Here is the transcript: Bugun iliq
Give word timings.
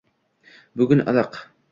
Bugun 0.81 1.05
iliq 1.13 1.39